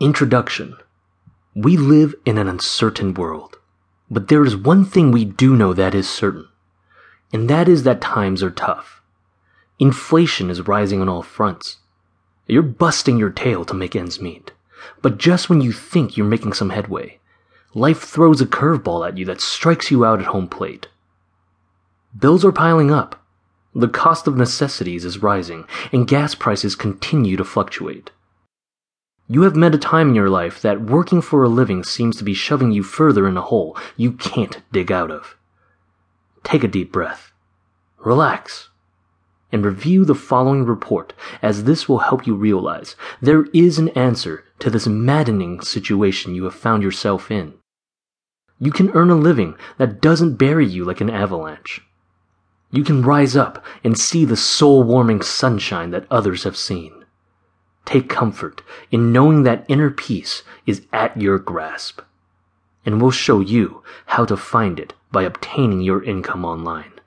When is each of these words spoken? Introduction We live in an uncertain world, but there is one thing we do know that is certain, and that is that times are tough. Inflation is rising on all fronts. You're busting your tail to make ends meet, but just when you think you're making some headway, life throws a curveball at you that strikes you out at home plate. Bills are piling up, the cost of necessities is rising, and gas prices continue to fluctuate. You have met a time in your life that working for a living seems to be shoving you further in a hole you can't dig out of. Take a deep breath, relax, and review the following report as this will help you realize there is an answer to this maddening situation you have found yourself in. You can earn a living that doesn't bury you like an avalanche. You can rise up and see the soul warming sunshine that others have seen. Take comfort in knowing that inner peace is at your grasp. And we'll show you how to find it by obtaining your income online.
Introduction 0.00 0.76
We 1.56 1.76
live 1.76 2.14
in 2.24 2.38
an 2.38 2.46
uncertain 2.46 3.14
world, 3.14 3.58
but 4.08 4.28
there 4.28 4.44
is 4.44 4.54
one 4.56 4.84
thing 4.84 5.10
we 5.10 5.24
do 5.24 5.56
know 5.56 5.74
that 5.74 5.92
is 5.92 6.08
certain, 6.08 6.46
and 7.32 7.50
that 7.50 7.68
is 7.68 7.82
that 7.82 8.00
times 8.00 8.40
are 8.40 8.50
tough. 8.50 9.02
Inflation 9.80 10.50
is 10.50 10.68
rising 10.68 11.00
on 11.00 11.08
all 11.08 11.24
fronts. 11.24 11.78
You're 12.46 12.62
busting 12.62 13.18
your 13.18 13.30
tail 13.30 13.64
to 13.64 13.74
make 13.74 13.96
ends 13.96 14.20
meet, 14.20 14.52
but 15.02 15.18
just 15.18 15.50
when 15.50 15.60
you 15.60 15.72
think 15.72 16.16
you're 16.16 16.26
making 16.26 16.52
some 16.52 16.70
headway, 16.70 17.18
life 17.74 18.02
throws 18.02 18.40
a 18.40 18.46
curveball 18.46 19.04
at 19.04 19.18
you 19.18 19.24
that 19.24 19.40
strikes 19.40 19.90
you 19.90 20.04
out 20.04 20.20
at 20.20 20.26
home 20.26 20.46
plate. 20.46 20.86
Bills 22.16 22.44
are 22.44 22.52
piling 22.52 22.92
up, 22.92 23.20
the 23.74 23.88
cost 23.88 24.28
of 24.28 24.36
necessities 24.36 25.04
is 25.04 25.24
rising, 25.24 25.64
and 25.90 26.06
gas 26.06 26.36
prices 26.36 26.76
continue 26.76 27.36
to 27.36 27.44
fluctuate. 27.44 28.12
You 29.30 29.42
have 29.42 29.54
met 29.54 29.74
a 29.74 29.78
time 29.78 30.08
in 30.08 30.14
your 30.14 30.30
life 30.30 30.62
that 30.62 30.80
working 30.80 31.20
for 31.20 31.44
a 31.44 31.50
living 31.50 31.84
seems 31.84 32.16
to 32.16 32.24
be 32.24 32.32
shoving 32.32 32.72
you 32.72 32.82
further 32.82 33.28
in 33.28 33.36
a 33.36 33.42
hole 33.42 33.76
you 33.94 34.12
can't 34.12 34.62
dig 34.72 34.90
out 34.90 35.10
of. 35.10 35.36
Take 36.44 36.64
a 36.64 36.68
deep 36.68 36.90
breath, 36.90 37.30
relax, 37.98 38.70
and 39.52 39.66
review 39.66 40.06
the 40.06 40.14
following 40.14 40.64
report 40.64 41.12
as 41.42 41.64
this 41.64 41.86
will 41.86 41.98
help 41.98 42.26
you 42.26 42.34
realize 42.34 42.96
there 43.20 43.44
is 43.52 43.78
an 43.78 43.90
answer 43.90 44.44
to 44.60 44.70
this 44.70 44.86
maddening 44.86 45.60
situation 45.60 46.34
you 46.34 46.44
have 46.44 46.54
found 46.54 46.82
yourself 46.82 47.30
in. 47.30 47.52
You 48.58 48.72
can 48.72 48.90
earn 48.92 49.10
a 49.10 49.14
living 49.14 49.56
that 49.76 50.00
doesn't 50.00 50.36
bury 50.36 50.66
you 50.66 50.86
like 50.86 51.02
an 51.02 51.10
avalanche. 51.10 51.82
You 52.70 52.82
can 52.82 53.02
rise 53.02 53.36
up 53.36 53.62
and 53.84 53.98
see 53.98 54.24
the 54.24 54.38
soul 54.38 54.82
warming 54.84 55.20
sunshine 55.20 55.90
that 55.90 56.06
others 56.10 56.44
have 56.44 56.56
seen. 56.56 56.97
Take 57.88 58.10
comfort 58.10 58.60
in 58.90 59.12
knowing 59.12 59.44
that 59.44 59.64
inner 59.66 59.90
peace 59.90 60.42
is 60.66 60.82
at 60.92 61.18
your 61.18 61.38
grasp. 61.38 62.02
And 62.84 63.00
we'll 63.00 63.12
show 63.12 63.40
you 63.40 63.82
how 64.04 64.26
to 64.26 64.36
find 64.36 64.78
it 64.78 64.92
by 65.10 65.22
obtaining 65.22 65.80
your 65.80 66.04
income 66.04 66.44
online. 66.44 66.97